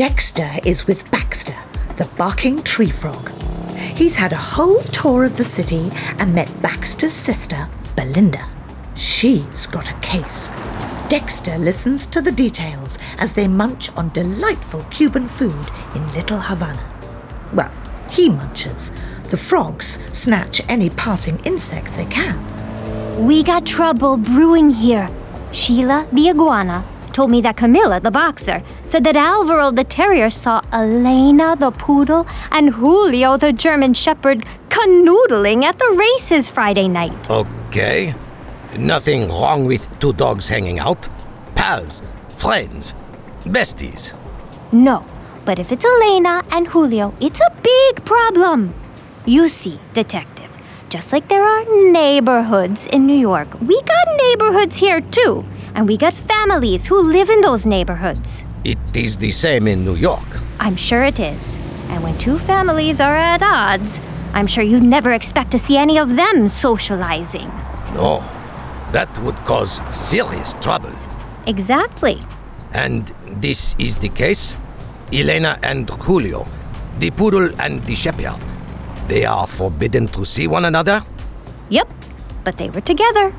Dexter 0.00 0.58
is 0.64 0.86
with 0.86 1.10
Baxter, 1.10 1.54
the 1.98 2.08
barking 2.16 2.62
tree 2.62 2.88
frog. 2.88 3.30
He's 3.94 4.16
had 4.16 4.32
a 4.32 4.46
whole 4.54 4.80
tour 4.80 5.26
of 5.26 5.36
the 5.36 5.44
city 5.44 5.90
and 6.18 6.34
met 6.34 6.62
Baxter's 6.62 7.12
sister, 7.12 7.68
Belinda. 7.96 8.48
She's 8.94 9.66
got 9.66 9.90
a 9.90 10.00
case. 10.00 10.48
Dexter 11.10 11.58
listens 11.58 12.06
to 12.06 12.22
the 12.22 12.32
details 12.32 12.98
as 13.18 13.34
they 13.34 13.46
munch 13.46 13.94
on 13.94 14.08
delightful 14.14 14.84
Cuban 14.84 15.28
food 15.28 15.66
in 15.94 16.14
Little 16.14 16.40
Havana. 16.40 16.82
Well, 17.52 17.70
he 18.08 18.30
munches. 18.30 18.92
The 19.28 19.36
frogs 19.36 19.98
snatch 20.16 20.62
any 20.66 20.88
passing 20.88 21.44
insect 21.44 21.94
they 21.96 22.06
can. 22.06 22.38
We 23.26 23.42
got 23.42 23.66
trouble 23.66 24.16
brewing 24.16 24.70
here. 24.70 25.10
Sheila, 25.52 26.06
the 26.10 26.30
iguana, 26.30 26.86
told 27.12 27.30
me 27.30 27.40
that 27.42 27.56
Camilla, 27.56 28.00
the 28.00 28.10
boxer, 28.10 28.62
said 28.86 29.04
that 29.04 29.16
Alvaro, 29.16 29.70
the 29.70 29.84
terrier, 29.84 30.30
saw 30.30 30.60
Elena, 30.72 31.56
the 31.56 31.70
poodle, 31.70 32.26
and 32.50 32.70
Julio, 32.70 33.36
the 33.36 33.52
German 33.52 33.94
shepherd, 33.94 34.44
canoodling 34.68 35.64
at 35.64 35.78
the 35.78 35.94
races 35.96 36.48
Friday 36.48 36.88
night. 36.88 37.30
Okay. 37.30 38.14
Nothing 38.78 39.28
wrong 39.28 39.64
with 39.64 39.88
two 39.98 40.12
dogs 40.12 40.48
hanging 40.48 40.78
out. 40.78 41.08
Pals, 41.54 42.02
friends, 42.36 42.94
besties. 43.40 44.12
No, 44.72 45.04
but 45.44 45.58
if 45.58 45.72
it's 45.72 45.84
Elena 45.84 46.44
and 46.50 46.68
Julio, 46.68 47.12
it's 47.20 47.40
a 47.40 47.50
big 47.62 48.04
problem. 48.04 48.72
You 49.26 49.48
see, 49.48 49.80
detective, 49.92 50.50
just 50.88 51.12
like 51.12 51.28
there 51.28 51.44
are 51.44 51.64
neighborhoods 51.90 52.86
in 52.86 53.06
New 53.06 53.18
York, 53.18 53.60
we 53.60 53.80
got 53.82 54.16
neighborhoods 54.16 54.78
here 54.78 55.00
too. 55.00 55.44
And 55.74 55.86
we 55.86 55.96
got 55.96 56.14
families 56.14 56.86
who 56.86 57.00
live 57.02 57.30
in 57.30 57.40
those 57.40 57.66
neighborhoods. 57.66 58.44
It 58.64 58.78
is 58.94 59.16
the 59.16 59.32
same 59.32 59.66
in 59.66 59.84
New 59.84 59.96
York. 59.96 60.26
I'm 60.58 60.76
sure 60.76 61.04
it 61.04 61.20
is. 61.20 61.58
And 61.88 62.02
when 62.02 62.18
two 62.18 62.38
families 62.38 63.00
are 63.00 63.16
at 63.16 63.42
odds, 63.42 64.00
I'm 64.32 64.46
sure 64.46 64.62
you'd 64.62 64.82
never 64.82 65.12
expect 65.12 65.50
to 65.52 65.58
see 65.58 65.76
any 65.76 65.98
of 65.98 66.16
them 66.16 66.48
socializing. 66.48 67.48
No, 67.94 68.22
that 68.92 69.08
would 69.22 69.36
cause 69.44 69.80
serious 69.94 70.54
trouble. 70.60 70.92
Exactly. 71.46 72.22
And 72.72 73.12
this 73.40 73.74
is 73.78 73.96
the 73.96 74.08
case? 74.08 74.56
Elena 75.12 75.58
and 75.62 75.90
Julio, 75.90 76.46
the 76.98 77.10
poodle 77.10 77.50
and 77.60 77.82
the 77.84 77.94
shepherd, 77.96 78.38
they 79.08 79.24
are 79.24 79.46
forbidden 79.46 80.06
to 80.08 80.24
see 80.24 80.46
one 80.46 80.64
another? 80.64 81.02
Yep, 81.68 81.92
but 82.44 82.56
they 82.56 82.70
were 82.70 82.80
together. 82.80 83.34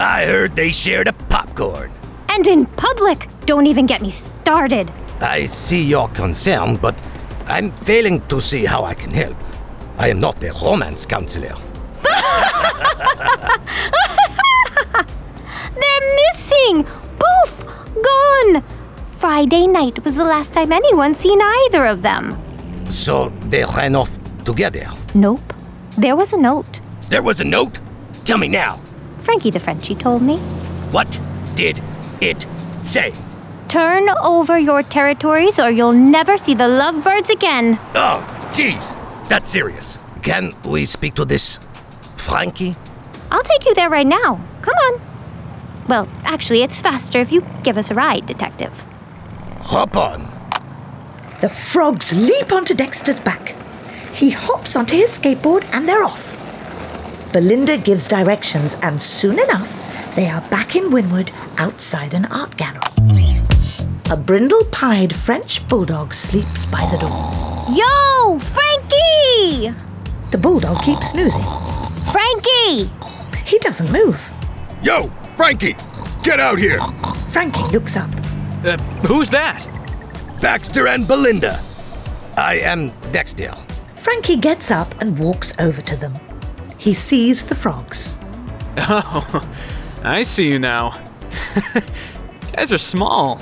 I 0.00 0.24
heard 0.24 0.56
they 0.56 0.72
shared 0.72 1.06
a 1.06 1.12
popcorn. 1.52 1.92
And 2.28 2.46
in 2.46 2.66
public! 2.66 3.28
Don't 3.46 3.66
even 3.66 3.86
get 3.86 4.00
me 4.00 4.10
started. 4.10 4.90
I 5.20 5.46
see 5.46 5.82
your 5.84 6.08
concern, 6.08 6.76
but 6.76 6.94
I'm 7.46 7.70
failing 7.72 8.26
to 8.28 8.40
see 8.40 8.64
how 8.64 8.84
I 8.84 8.94
can 8.94 9.10
help. 9.10 9.36
I 9.98 10.08
am 10.08 10.20
not 10.20 10.42
a 10.42 10.52
romance 10.64 11.06
counselor. 11.06 11.54
They're 15.80 16.16
missing! 16.32 16.84
Poof! 17.18 17.66
Gone! 18.02 18.62
Friday 19.08 19.66
night 19.66 20.04
was 20.04 20.16
the 20.16 20.24
last 20.24 20.54
time 20.54 20.72
anyone 20.72 21.14
seen 21.14 21.40
either 21.40 21.86
of 21.86 22.02
them. 22.02 22.38
So 22.90 23.28
they 23.50 23.64
ran 23.64 23.94
off 23.94 24.18
together? 24.44 24.88
Nope. 25.14 25.52
There 25.98 26.16
was 26.16 26.32
a 26.32 26.38
note. 26.38 26.80
There 27.08 27.22
was 27.22 27.40
a 27.40 27.44
note? 27.44 27.78
Tell 28.24 28.38
me 28.38 28.48
now. 28.48 28.80
Frankie 29.22 29.50
the 29.50 29.60
Frenchie 29.60 29.94
told 29.94 30.22
me. 30.22 30.38
What 30.90 31.20
did 31.54 31.80
it 32.20 32.46
say? 32.82 33.12
Turn 33.68 34.08
over 34.22 34.58
your 34.58 34.82
territories 34.82 35.58
or 35.58 35.70
you'll 35.70 35.92
never 35.92 36.36
see 36.36 36.54
the 36.54 36.68
lovebirds 36.68 37.30
again. 37.30 37.78
Oh, 37.94 38.22
jeez. 38.52 38.94
That's 39.28 39.50
serious. 39.50 39.98
Can 40.22 40.52
we 40.64 40.84
speak 40.84 41.14
to 41.14 41.24
this 41.24 41.58
Frankie? 42.16 42.76
I'll 43.30 43.42
take 43.42 43.64
you 43.64 43.74
there 43.74 43.88
right 43.88 44.06
now. 44.06 44.40
Come 44.60 44.74
on. 44.74 45.00
Well, 45.88 46.08
actually, 46.24 46.62
it's 46.62 46.80
faster 46.80 47.18
if 47.18 47.32
you 47.32 47.44
give 47.62 47.76
us 47.76 47.90
a 47.90 47.94
ride, 47.94 48.26
Detective. 48.26 48.84
Hop 49.62 49.96
on. 49.96 50.28
The 51.40 51.48
frogs 51.48 52.16
leap 52.16 52.52
onto 52.52 52.74
Dexter's 52.74 53.18
back. 53.20 53.56
He 54.12 54.30
hops 54.30 54.76
onto 54.76 54.94
his 54.96 55.18
skateboard 55.18 55.64
and 55.72 55.88
they're 55.88 56.04
off. 56.04 56.38
Belinda 57.32 57.78
gives 57.78 58.06
directions, 58.06 58.76
and 58.82 59.00
soon 59.00 59.38
enough, 59.38 59.82
they 60.14 60.28
are 60.28 60.40
back 60.42 60.76
in 60.76 60.90
Wynwood 60.90 61.30
outside 61.58 62.14
an 62.14 62.26
art 62.26 62.56
gallery. 62.56 63.40
A 64.10 64.16
brindle 64.16 64.64
pied 64.70 65.14
French 65.14 65.66
bulldog 65.68 66.12
sleeps 66.12 66.66
by 66.66 66.80
the 66.86 66.98
door. 66.98 67.74
Yo, 67.74 68.38
Frankie! 68.38 69.74
The 70.30 70.38
bulldog 70.38 70.82
keeps 70.82 71.12
snoozing. 71.12 71.42
Frankie! 72.10 72.90
He 73.44 73.58
doesn't 73.60 73.90
move. 73.90 74.30
Yo, 74.82 75.08
Frankie, 75.36 75.76
get 76.22 76.40
out 76.40 76.58
here. 76.58 76.80
Frankie 77.30 77.64
looks 77.72 77.96
up. 77.96 78.10
Uh, 78.64 78.76
who's 79.06 79.30
that? 79.30 79.66
Baxter 80.40 80.88
and 80.88 81.06
Belinda. 81.08 81.60
I 82.36 82.58
am 82.58 82.88
Dexter. 83.12 83.54
Frankie 83.94 84.36
gets 84.36 84.70
up 84.70 85.00
and 85.00 85.18
walks 85.18 85.54
over 85.58 85.80
to 85.80 85.96
them. 85.96 86.14
He 86.76 86.92
sees 86.92 87.46
the 87.46 87.54
frogs. 87.54 88.18
Oh, 88.76 89.40
I 90.04 90.24
see 90.24 90.48
you 90.48 90.58
now. 90.58 91.00
Guys 92.54 92.72
are 92.72 92.78
small. 92.78 93.36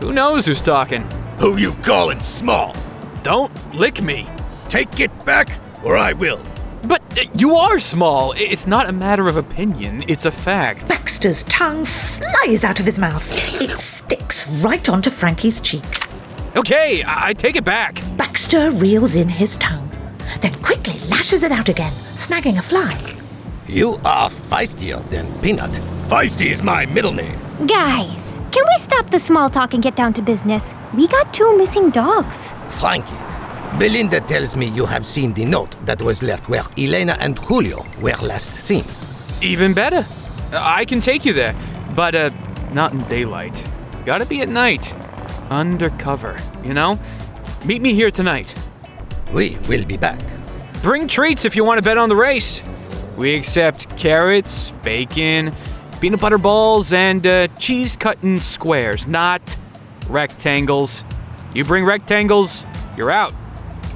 Who 0.00 0.12
knows 0.12 0.46
who's 0.46 0.60
talking? 0.60 1.02
Who 1.38 1.56
you 1.56 1.72
calling 1.82 2.20
small? 2.20 2.74
Don't 3.24 3.52
lick 3.74 4.00
me. 4.00 4.28
Take 4.68 5.00
it 5.00 5.10
back, 5.24 5.58
or 5.82 5.96
I 5.96 6.12
will. 6.12 6.40
But 6.84 7.02
uh, 7.18 7.22
you 7.34 7.56
are 7.56 7.80
small. 7.80 8.32
It's 8.36 8.66
not 8.66 8.88
a 8.88 8.92
matter 8.92 9.28
of 9.28 9.36
opinion, 9.36 10.04
it's 10.06 10.24
a 10.24 10.30
fact. 10.30 10.86
Baxter's 10.88 11.42
tongue 11.44 11.84
flies 11.84 12.62
out 12.62 12.78
of 12.78 12.86
his 12.86 12.98
mouth. 12.98 13.26
It 13.60 13.70
sticks 13.70 14.48
right 14.48 14.88
onto 14.88 15.10
Frankie's 15.10 15.60
cheek. 15.60 15.84
Okay, 16.56 17.02
I, 17.02 17.30
I 17.30 17.32
take 17.32 17.56
it 17.56 17.64
back. 17.64 18.00
Baxter 18.16 18.70
reels 18.70 19.16
in 19.16 19.28
his 19.28 19.56
tongue, 19.56 19.90
then 20.40 20.54
quickly 20.62 21.00
lashes 21.08 21.42
it 21.42 21.50
out 21.50 21.68
again, 21.68 21.92
snagging 21.92 22.58
a 22.58 22.62
fly. 22.62 23.17
You 23.68 24.00
are 24.02 24.30
feistier 24.30 25.06
than 25.10 25.26
Peanut. 25.42 25.72
Feisty 26.08 26.50
is 26.50 26.62
my 26.62 26.86
middle 26.86 27.12
name. 27.12 27.38
Guys, 27.66 28.40
can 28.50 28.64
we 28.66 28.78
stop 28.78 29.10
the 29.10 29.18
small 29.18 29.50
talk 29.50 29.74
and 29.74 29.82
get 29.82 29.94
down 29.94 30.14
to 30.14 30.22
business? 30.22 30.74
We 30.94 31.06
got 31.06 31.34
two 31.34 31.54
missing 31.58 31.90
dogs. 31.90 32.54
Frankie, 32.70 33.14
Belinda 33.78 34.20
tells 34.22 34.56
me 34.56 34.68
you 34.68 34.86
have 34.86 35.04
seen 35.04 35.34
the 35.34 35.44
note 35.44 35.76
that 35.84 36.00
was 36.00 36.22
left 36.22 36.48
where 36.48 36.62
Elena 36.78 37.18
and 37.20 37.38
Julio 37.38 37.84
were 38.00 38.16
last 38.22 38.54
seen. 38.54 38.86
Even 39.42 39.74
better. 39.74 40.06
I 40.52 40.86
can 40.86 41.02
take 41.02 41.26
you 41.26 41.34
there, 41.34 41.54
but 41.94 42.14
uh, 42.14 42.30
not 42.72 42.92
in 42.92 43.06
daylight. 43.08 43.62
Gotta 44.06 44.24
be 44.24 44.40
at 44.40 44.48
night. 44.48 44.94
Undercover, 45.50 46.38
you 46.64 46.72
know? 46.72 46.98
Meet 47.66 47.82
me 47.82 47.92
here 47.92 48.10
tonight. 48.10 48.54
We 49.30 49.58
will 49.68 49.84
be 49.84 49.98
back. 49.98 50.22
Bring 50.82 51.06
treats 51.06 51.44
if 51.44 51.54
you 51.54 51.64
want 51.64 51.76
to 51.76 51.82
bet 51.82 51.98
on 51.98 52.08
the 52.08 52.16
race. 52.16 52.62
We 53.18 53.34
accept 53.34 53.96
carrots, 53.96 54.70
bacon, 54.84 55.52
peanut 56.00 56.20
butter 56.20 56.38
balls, 56.38 56.92
and 56.92 57.26
uh, 57.26 57.48
cheese 57.58 57.96
cut 57.96 58.16
in 58.22 58.38
squares, 58.38 59.08
not 59.08 59.56
rectangles. 60.08 61.02
You 61.52 61.64
bring 61.64 61.84
rectangles, 61.84 62.64
you're 62.96 63.10
out. 63.10 63.34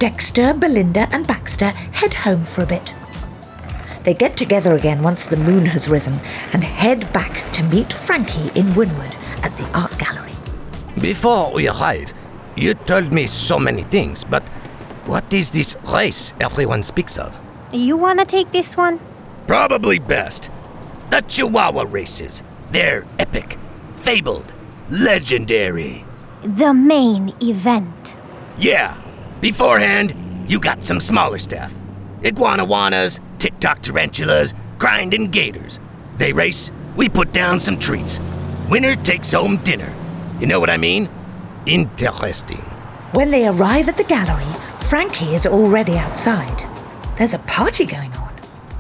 Dexter, 0.00 0.52
Belinda, 0.54 1.06
and 1.12 1.24
Baxter 1.24 1.66
head 1.66 2.12
home 2.12 2.42
for 2.42 2.64
a 2.64 2.66
bit. 2.66 2.92
They 4.02 4.12
get 4.12 4.36
together 4.36 4.74
again 4.74 5.04
once 5.04 5.25
the 5.25 5.36
moon 5.36 5.66
has 5.66 5.88
risen 5.88 6.14
and 6.52 6.64
head 6.64 7.12
back 7.12 7.52
to 7.52 7.62
meet 7.62 7.92
Frankie 7.92 8.50
in 8.58 8.75
Wynwood 8.75 9.14
at 9.44 9.56
the 9.56 9.70
art 9.72 9.96
gallery. 9.98 10.34
Before 11.00 11.52
we 11.52 11.68
arrive, 11.68 12.12
you 12.56 12.75
told 12.75 13.12
me 13.12 13.28
so 13.28 13.60
many 13.60 13.84
things, 13.84 14.25
but 14.25 14.42
what 15.06 15.32
is 15.32 15.52
this 15.52 15.76
race 15.94 16.34
everyone 16.40 16.82
speaks 16.82 17.16
of? 17.16 17.38
You 17.70 17.96
want 17.96 18.18
to 18.18 18.25
take 18.25 18.50
this 18.50 18.76
one? 18.76 18.98
Probably 19.46 19.98
best. 19.98 20.50
The 21.10 21.20
Chihuahua 21.20 21.82
races. 21.88 22.42
They're 22.70 23.04
epic, 23.18 23.58
fabled, 23.96 24.52
legendary. 24.88 26.04
The 26.42 26.72
main 26.72 27.34
event. 27.40 28.16
Yeah, 28.58 28.96
beforehand, 29.40 30.14
you 30.48 30.58
got 30.58 30.82
some 30.82 31.00
smaller 31.00 31.38
stuff. 31.38 31.72
Iguanawanas, 32.22 33.20
TikTok 33.38 33.82
tarantulas, 33.82 34.54
grinding 34.78 35.30
gators. 35.30 35.78
They 36.16 36.32
race, 36.32 36.70
we 36.96 37.08
put 37.08 37.32
down 37.32 37.58
some 37.58 37.78
treats. 37.78 38.20
Winner 38.68 38.94
takes 38.94 39.32
home 39.32 39.56
dinner. 39.58 39.92
You 40.40 40.46
know 40.46 40.60
what 40.60 40.70
I 40.70 40.76
mean? 40.76 41.08
Interesting. 41.66 42.58
When 43.12 43.30
they 43.30 43.46
arrive 43.46 43.88
at 43.88 43.96
the 43.96 44.04
gallery, 44.04 44.52
Frankie 44.80 45.34
is 45.34 45.46
already 45.46 45.98
outside. 45.98 46.68
There's 47.18 47.34
a 47.34 47.38
party 47.40 47.84
going 47.84 48.12
on. 48.14 48.21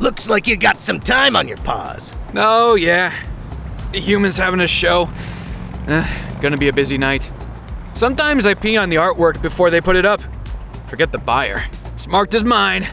Looks 0.02 0.28
like 0.28 0.48
you 0.48 0.56
got 0.56 0.78
some 0.78 0.98
time 0.98 1.36
on 1.36 1.46
your 1.46 1.58
paws. 1.58 2.12
Oh, 2.34 2.74
yeah. 2.74 3.14
The 3.92 4.00
humans 4.00 4.36
having 4.36 4.58
a 4.58 4.66
show. 4.66 5.08
Eh, 5.86 6.38
gonna 6.40 6.56
be 6.56 6.66
a 6.66 6.72
busy 6.72 6.98
night. 6.98 7.30
Sometimes 7.94 8.44
I 8.44 8.54
pee 8.54 8.76
on 8.76 8.90
the 8.90 8.96
artwork 8.96 9.40
before 9.40 9.70
they 9.70 9.80
put 9.80 9.94
it 9.94 10.04
up. 10.04 10.20
Forget 10.88 11.12
the 11.12 11.18
buyer. 11.18 11.64
It's 11.94 12.08
marked 12.08 12.34
as 12.34 12.42
mine. 12.42 12.88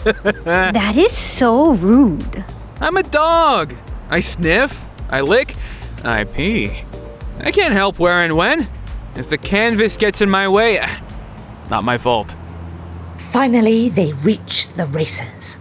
That 0.04 0.96
is 0.96 1.14
so 1.14 1.72
rude. 1.72 2.44
I'm 2.80 2.96
a 2.96 3.02
dog. 3.02 3.74
I 4.08 4.20
sniff, 4.20 4.82
I 5.10 5.22
lick, 5.22 5.56
I 6.04 6.22
pee. 6.22 6.84
I 7.40 7.50
can't 7.50 7.74
help 7.74 7.98
where 7.98 8.22
and 8.22 8.36
when. 8.36 8.68
If 9.16 9.28
the 9.28 9.38
canvas 9.38 9.96
gets 9.96 10.20
in 10.20 10.30
my 10.30 10.48
way, 10.48 10.78
eh, 10.78 11.00
not 11.68 11.82
my 11.82 11.98
fault. 11.98 12.32
Finally, 13.32 13.88
they 13.90 14.12
reach 14.24 14.66
the 14.72 14.86
racers. 14.86 15.58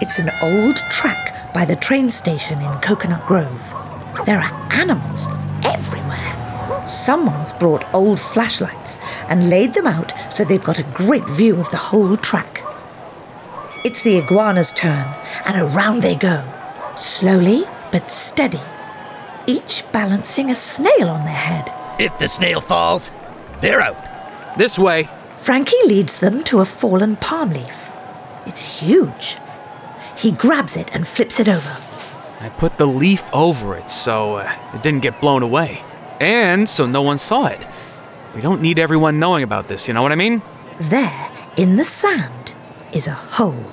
It's 0.00 0.20
an 0.20 0.30
old 0.40 0.76
track 0.76 1.52
by 1.52 1.64
the 1.64 1.74
train 1.74 2.08
station 2.08 2.60
in 2.60 2.72
Coconut 2.78 3.26
Grove. 3.26 3.74
There 4.24 4.38
are 4.38 4.72
animals 4.72 5.26
everywhere. 5.64 6.86
Someone's 6.86 7.50
brought 7.50 7.92
old 7.92 8.20
flashlights 8.20 8.96
and 9.28 9.50
laid 9.50 9.74
them 9.74 9.88
out 9.88 10.12
so 10.32 10.44
they've 10.44 10.62
got 10.62 10.78
a 10.78 10.86
great 10.94 11.28
view 11.28 11.58
of 11.58 11.68
the 11.72 11.76
whole 11.76 12.16
track. 12.16 12.62
It's 13.84 14.02
the 14.02 14.16
iguana's 14.18 14.72
turn, 14.72 15.12
and 15.46 15.60
around 15.60 16.02
they 16.02 16.14
go, 16.14 16.44
slowly 16.96 17.64
but 17.90 18.08
steady, 18.08 18.60
each 19.48 19.82
balancing 19.90 20.48
a 20.48 20.54
snail 20.54 21.08
on 21.10 21.24
their 21.24 21.34
head. 21.34 21.72
If 21.98 22.16
the 22.20 22.28
snail 22.28 22.60
falls, 22.60 23.10
they're 23.60 23.80
out. 23.80 24.56
This 24.56 24.78
way. 24.78 25.08
Frankie 25.38 25.76
leads 25.86 26.18
them 26.18 26.42
to 26.44 26.60
a 26.60 26.64
fallen 26.64 27.16
palm 27.16 27.50
leaf. 27.50 27.90
It's 28.44 28.80
huge. 28.80 29.38
He 30.16 30.32
grabs 30.32 30.76
it 30.76 30.94
and 30.94 31.06
flips 31.06 31.38
it 31.38 31.48
over. 31.48 31.80
I 32.40 32.50
put 32.50 32.76
the 32.76 32.86
leaf 32.86 33.24
over 33.32 33.76
it 33.76 33.88
so 33.88 34.36
uh, 34.36 34.52
it 34.74 34.82
didn't 34.82 35.00
get 35.00 35.20
blown 35.20 35.42
away. 35.42 35.82
And 36.20 36.68
so 36.68 36.86
no 36.86 37.02
one 37.02 37.18
saw 37.18 37.46
it. 37.46 37.66
We 38.34 38.40
don't 38.40 38.60
need 38.60 38.78
everyone 38.78 39.18
knowing 39.18 39.42
about 39.42 39.68
this, 39.68 39.88
you 39.88 39.94
know 39.94 40.02
what 40.02 40.12
I 40.12 40.16
mean? 40.16 40.42
There, 40.80 41.30
in 41.56 41.76
the 41.76 41.84
sand, 41.84 42.52
is 42.92 43.06
a 43.06 43.12
hole. 43.12 43.64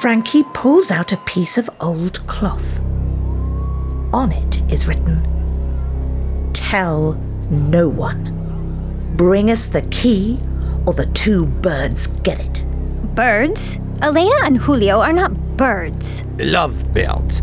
Frankie 0.00 0.44
pulls 0.54 0.90
out 0.90 1.12
a 1.12 1.16
piece 1.18 1.58
of 1.58 1.68
old 1.80 2.26
cloth. 2.26 2.80
On 4.14 4.30
it 4.32 4.62
is 4.72 4.86
written 4.86 5.22
Tell 6.52 7.14
no 7.50 7.88
one. 7.88 8.32
Bring 9.16 9.50
us 9.50 9.66
the 9.66 9.82
key, 9.82 10.40
or 10.86 10.92
the 10.92 11.06
two 11.06 11.46
birds 11.46 12.06
get 12.22 12.38
it. 12.38 12.64
Birds? 13.14 13.78
Elena 14.02 14.36
and 14.42 14.58
Julio 14.58 15.00
are 15.00 15.12
not 15.12 15.56
birds. 15.56 16.24
Love 16.38 16.92
birds. 16.92 17.42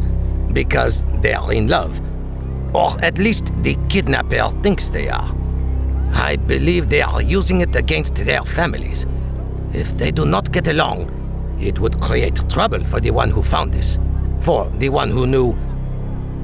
Because 0.53 1.03
they 1.21 1.33
are 1.33 1.51
in 1.53 1.67
love. 1.67 2.01
Or 2.73 2.99
at 3.03 3.17
least 3.17 3.51
the 3.63 3.75
kidnapper 3.89 4.49
thinks 4.61 4.89
they 4.89 5.09
are. 5.09 5.35
I 6.13 6.35
believe 6.35 6.89
they 6.89 7.01
are 7.01 7.21
using 7.21 7.61
it 7.61 7.75
against 7.75 8.15
their 8.15 8.43
families. 8.43 9.05
If 9.73 9.97
they 9.97 10.11
do 10.11 10.25
not 10.25 10.51
get 10.51 10.67
along, 10.67 11.09
it 11.59 11.79
would 11.79 12.01
create 12.01 12.49
trouble 12.49 12.83
for 12.83 12.99
the 12.99 13.11
one 13.11 13.31
who 13.31 13.41
found 13.41 13.73
this. 13.73 13.97
For 14.41 14.69
the 14.71 14.89
one 14.89 15.09
who 15.09 15.25
knew. 15.25 15.55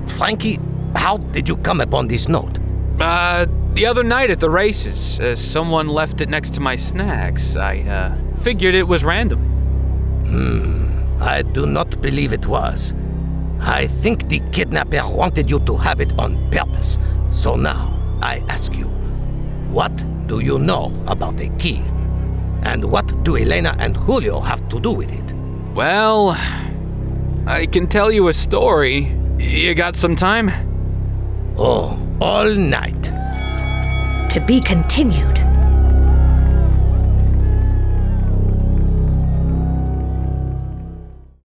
Frankie, 0.05 0.57
how 0.95 1.17
did 1.17 1.49
you 1.49 1.57
come 1.57 1.81
upon 1.81 2.07
this 2.07 2.29
note? 2.29 2.59
Uh, 2.99 3.45
the 3.77 3.85
other 3.85 4.03
night 4.03 4.31
at 4.31 4.39
the 4.39 4.49
races, 4.49 5.19
uh, 5.19 5.35
someone 5.35 5.87
left 5.87 6.19
it 6.19 6.29
next 6.29 6.55
to 6.55 6.59
my 6.59 6.75
snacks. 6.75 7.55
I, 7.55 7.81
uh, 7.81 8.35
figured 8.41 8.73
it 8.73 8.87
was 8.87 9.03
random. 9.03 9.39
Hmm, 10.25 11.21
I 11.21 11.43
do 11.43 11.67
not 11.67 12.01
believe 12.01 12.33
it 12.33 12.47
was. 12.47 12.95
I 13.59 13.85
think 13.85 14.29
the 14.29 14.41
kidnapper 14.51 15.07
wanted 15.07 15.47
you 15.51 15.59
to 15.59 15.77
have 15.77 16.01
it 16.01 16.11
on 16.17 16.49
purpose. 16.49 16.97
So 17.29 17.55
now, 17.55 17.93
I 18.19 18.43
ask 18.49 18.73
you, 18.73 18.87
what 19.69 19.95
do 20.25 20.39
you 20.39 20.57
know 20.57 20.91
about 21.05 21.37
the 21.37 21.49
key? 21.59 21.83
And 22.63 22.83
what 22.83 23.23
do 23.23 23.37
Elena 23.37 23.75
and 23.77 23.95
Julio 23.95 24.39
have 24.39 24.67
to 24.69 24.79
do 24.79 24.91
with 24.91 25.13
it? 25.13 25.35
Well, 25.75 26.35
I 27.45 27.67
can 27.71 27.85
tell 27.85 28.11
you 28.11 28.27
a 28.27 28.33
story. 28.33 29.15
You 29.37 29.75
got 29.75 29.95
some 29.95 30.15
time? 30.15 30.49
Oh, 31.59 31.99
all 32.19 32.49
night. 32.55 32.96
To 34.37 34.41
be 34.45 34.61
continued. 34.61 35.36